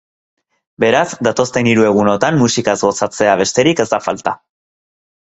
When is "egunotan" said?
1.91-2.41